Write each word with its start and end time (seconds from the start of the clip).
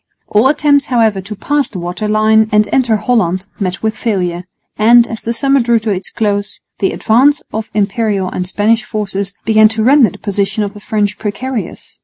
All 0.29 0.47
attempts, 0.47 0.87
however, 0.87 1.21
to 1.21 1.35
pass 1.35 1.69
the 1.69 1.77
water 1.77 2.07
line 2.07 2.49
and 2.51 2.67
enter 2.71 2.95
Holland 2.95 3.45
met 3.59 3.83
with 3.83 3.95
failure; 3.95 4.45
and, 4.75 5.05
as 5.05 5.21
the 5.21 5.31
summer 5.31 5.59
drew 5.59 5.77
to 5.77 5.91
its 5.91 6.09
close, 6.09 6.59
the 6.79 6.91
advance 6.91 7.43
of 7.53 7.69
Imperial 7.75 8.27
and 8.27 8.47
Spanish 8.47 8.83
forces 8.83 9.35
began 9.45 9.67
to 9.67 9.83
render 9.83 10.09
the 10.09 10.17
position 10.17 10.63
of 10.63 10.73
the 10.73 10.79
French 10.79 11.19
precarious. 11.19 11.99